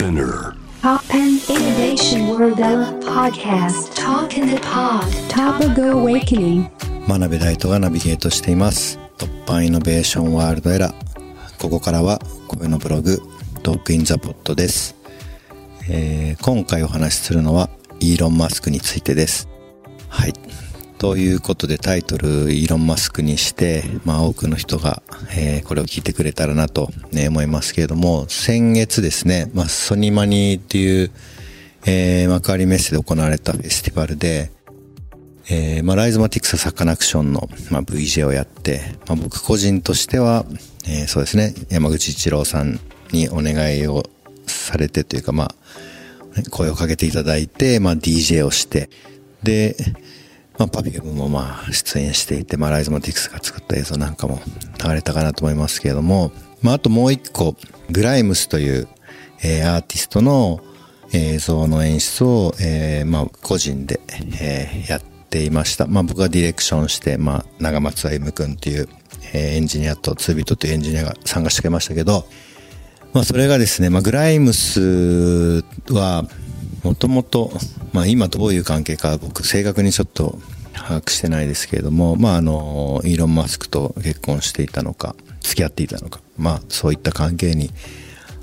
[0.00, 0.56] Spinner.
[1.12, 2.56] Innovation World
[3.04, 3.94] Podcast.
[3.94, 5.04] Talk in the Pod.
[5.28, 6.70] Topago Awakening.
[7.06, 8.98] 真鍋大斗がナビゲートしています。
[9.18, 11.60] 突破イノベーションワールドエラー。
[11.60, 12.18] ここからは
[12.48, 13.20] 声のブログ
[13.62, 14.96] トークインザポットです、
[15.90, 17.68] えー今回お話しするのは
[18.00, 19.50] イーロン・マスクについてです。
[20.08, 20.32] はい
[21.00, 25.02] ということでタイトルイーロン・マスクにして、まあ多くの人が、
[25.34, 31.10] えーこれを聞いてくれたらなと、ね、思いますけれども、先月ですね、まあソニマニっていう、
[31.86, 34.52] えー幕張メッセで行われたフェスティバルで、
[35.48, 40.44] えーまあ、ライズマティクスサカナクションの、まあ、VJ をやって、まあ、僕個人としては、
[40.86, 42.78] えーそうですね、山口一郎さん
[43.10, 44.02] にお願いを
[44.46, 45.54] されてというか、まあ、
[46.50, 48.90] 声をかけていただいて、まあ、DJ をして、
[49.42, 49.76] で、
[50.60, 54.42] まあ、 Perfume もまあ、出演していて、まあ、 Rhizomatiks が作った映像なんかも
[54.86, 57.56] 流れたかなと思いますけれども、まあ、あともう一個、
[57.90, 58.86] Grimes という、
[59.42, 60.60] えーアーティストの
[61.14, 64.00] 映像の演出を、えーまあ、個人で、
[64.38, 65.86] えーやっていました。
[65.86, 68.88] まあ、僕がディレクションして、まあ、長松歩夢君っていう、
[69.32, 72.26] えーエンジニアとツービットというエンジニアが参加してくれましたけど、
[73.14, 76.28] まあ、それがですね、まあ、 Grimes は、
[76.82, 77.50] もともと、
[77.92, 80.38] まあ、今どういう関係か僕正確にちょっと
[80.72, 87.70] 把握してないですけれども、まあ、あの、イーロン・マスクと結婚していたのか、付き合っていたのか、まあ、そういった関係に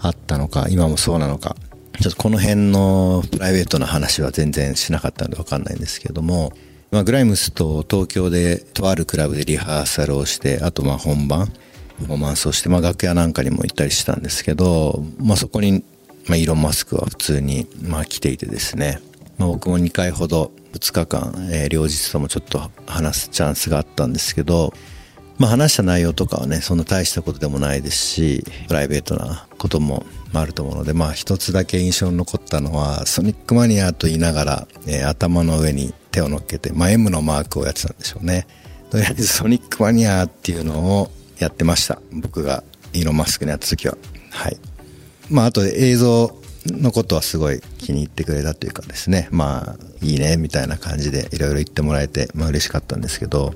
[0.00, 1.56] あったのか、今もそうなのか、
[2.00, 6.52] ちょっとこの辺のプライベートな話は全然しなかったのでわかんないんですけども、
[6.90, 11.48] まあ、グライムスと東京でとあるクラブでリハーサルをして、あとまあ本番、
[11.98, 15.84] パフォーマンスをして、まあ楽屋なんかにも行ったりしたんですけど、まあそこに、
[16.28, 19.00] まあイーロン・マスクは普通に、まあ来ていてですね、
[19.38, 24.72] まあ僕も2回ほど2日間、えー両日ともちょっと話すチャンスがあったんですけど、
[25.38, 38.46] まあ話した内容とかはね、そんな大したことでもないですし、プライベートなこともあると思うので、まあ一つだけ印象に残ったのは、ソニックマニアと言いながら、えー頭の上に手を乗っけて、まあ M のマークをやってたんでしょうね。
[38.90, 42.00] とりあえずソニックマニアっていうのをやってました。
[42.12, 43.96] 僕がイーロン・マスクにやった時は。
[44.30, 44.58] はい。
[45.30, 46.32] まああと映像
[46.66, 53.54] のことはすごい気に入ってくれたというかですね、まあいいねみたいな感じでいろいろ言ってもらえて、まあ嬉しかったんですけど、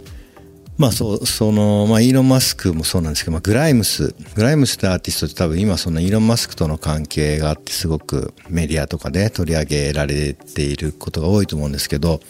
[0.78, 12.20] まあそ、その、まあイーロン・マスクもそうなんですけど、まあグライムス、グライムスってアーティストって多分今そのイーロン・マスクとの関係があってすごくメディアとかで取り上げられていることが多いと思うんですけど、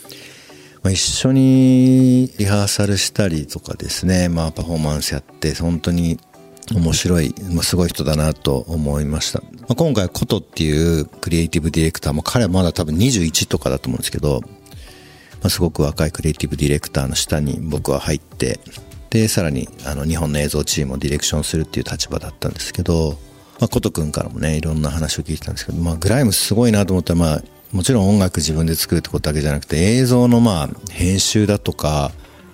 [0.82, 6.18] まあ、一緒にリハーサルしたりとかですね、まあパフォーマンスやって本当に
[6.74, 9.40] 面白い、まあ、すごい人だなと思いました。
[9.40, 14.48] まあ、今回コトっていうクリエイティブディレクターも彼はまだ多分21とかだと思うんですけど、ま
[15.44, 18.60] あ、すごく若いクリエイティブディレクターの下に僕は入って、
[19.10, 23.18] で、さらにあの日本の映像チームをディレクションするっていう立場だったんですけど、
[23.60, 32.12] まあ、コト君からもね、いろんな話を聞いてたんですけど、まあ、グライムすごいなと思ったら、まあ、もちろん音楽自分で作るってことだけじゃなくて、映像のまあ、編集だとか、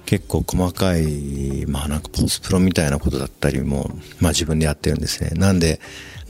[0.08, 5.32] 結構細かい、まあなんかポスプロみたいなことだったりも、まあ自分でやってるんですね。
[5.38, 5.80] なんで、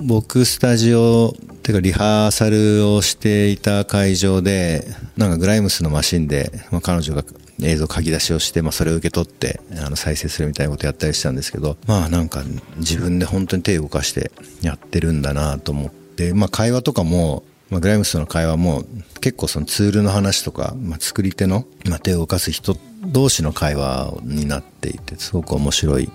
[0.01, 4.85] 僕スタジオ、てかリハーサルをしていた会場で、
[5.17, 7.23] なんかグライムスのマシンで、まあ彼女が
[7.63, 12.43] 映像書き出しをして、まあそれを受け取って、あの再生するみたいなことやったりしたんですけど、まあなんか
[12.79, 18.85] 自分で本当に手を動かしてやってるんだなと思って、まあ会話とかも、まあ、グライムスとの会話も
[19.21, 26.11] 結構そのツールの話とか、まあ、作り手の、まあ、手を動かす人同士の会話になっていてすごく面白い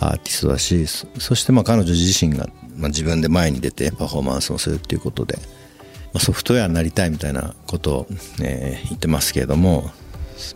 [0.00, 5.42] アーティストだしそしてまあ彼女自身が、まあ、自分で前に出てパフォーマンスをするっていうことで、ま
[6.14, 8.06] あ、ソフトウェアになりたいみたいなことを、
[8.42, 9.90] えー言ってますけれども、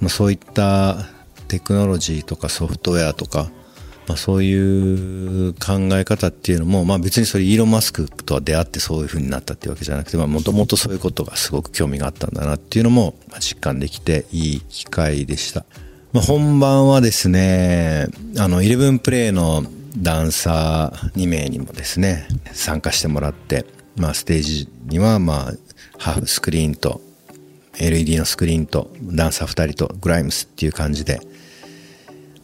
[0.01, 1.07] まあ、そういった
[1.49, 3.51] テクノロジーとかソフトウェアとか
[4.11, 15.65] まあ、そういう考え方っていうのも、まあ別にそれイーロン・マスクとは出会ってそういう風になったっていうわけじゃなくて、もともとそういうことがすごく興味があったんだなっていうのも実感できていい機会でした。
[16.13, 19.65] まあ本番はですね、あの、11プレイの
[19.97, 23.65] ダンサー2名にもですね、参加してもらって、
[23.95, 25.53] まあステージにはまあ
[25.99, 27.01] ハーフスクリーンと
[27.79, 31.21] LED のスクリーンとダンサー2人とグライムスっていう感じで、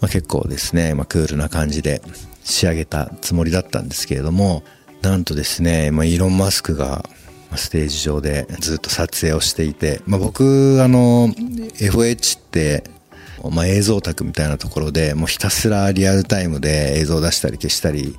[0.00, 2.02] まあ、結構ですね、まあ、クールな感じで
[2.44, 4.62] 仕上げたつもりだったんですけれども、
[5.02, 7.08] なんとですね、まあ、イーロン・マスクが
[7.54, 12.84] ステージ上でずっと撮影をしていて、まあ、僕、あの、FH って、
[13.50, 18.16] まあ、映像オタクみたいなところで、もうひたすらリアルタイムで映像を出したり消したり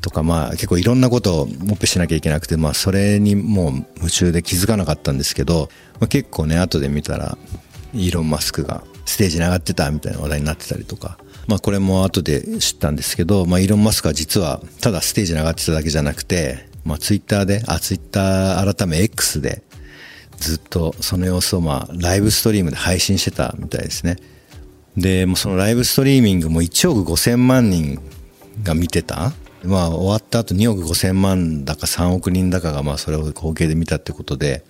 [0.00, 5.68] とか、まあ結構いろんなことをもっぺしなきゃいけなくて、まあそれにもう夢中で気づかなかったんですけど、
[5.98, 7.38] まあ、結構ね、後で見たら、
[7.94, 11.16] イーロン・マスクがステージに上がってたみたいな話題になってたりとか、
[11.46, 19.62] まあこれも後で知ったんですけど、まあイーロン・マスクは実はただステージに上がってただけじゃなくて、まあツイッターで、あ、ツイッター改め X で
[20.38, 24.16] ずっとその様子をまあライブストリームで配信してたみたいですね。
[24.96, 28.00] で、もそのライブストリーミングも1億5000万人
[28.62, 29.32] が見てた
[29.62, 34.64] まあ終わった後2億5000万だか3億人だかがまあそれを合計で見たってことで、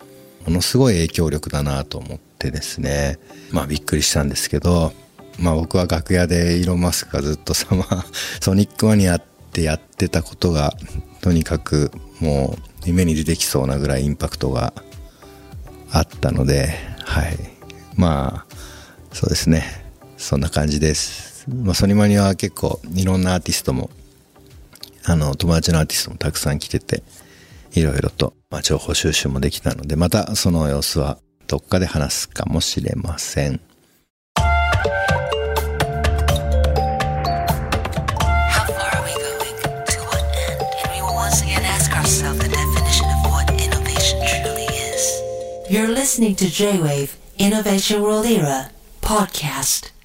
[0.46, 3.18] ものすごい影響力だなと思っってですね、
[3.50, 4.92] まあびっくりしたんですけど、
[5.40, 8.06] まあ僕は楽屋でイーロン・マスクがずっとさ、ま あ
[8.40, 9.22] ソニックマニアっ
[9.52, 10.76] てやってたことが、
[11.22, 11.90] とにかく
[12.20, 14.74] もう夢に出てきそうなぐらいインパクトが
[15.90, 16.74] あったので、
[17.04, 17.38] はい。
[17.96, 18.54] まあ、
[19.14, 19.64] そうですね。
[20.18, 21.46] そんな感じです。
[21.48, 23.90] まあソニマニアは結構いろんなアーティストも、
[25.04, 27.02] あの、友達のアーティストもたくさん来てて、
[27.72, 33.60] いろいろと、まあ、情報収集もできたので、またその様子はどっかで話すかもしれません。
[45.68, 48.70] You're listening to J-Wave Innovation World Era
[49.02, 49.95] podcast.